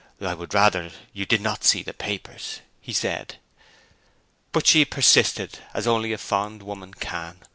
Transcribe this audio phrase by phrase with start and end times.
[0.19, 3.35] 'I would rather you did not see the papers,' he said.
[4.51, 7.39] But she persisted as only a fond woman can.